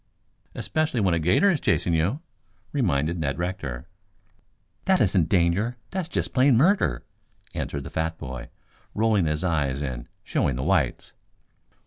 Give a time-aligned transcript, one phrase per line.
[0.55, 2.21] "Especially when a 'gator is chasing you,"
[2.71, 3.87] reminded Ned Rector.
[4.85, 7.03] "That isn't danger, that's just plain murder,"
[7.53, 8.49] answered the fat boy,
[8.95, 11.13] rolling his eyes and showing the whites.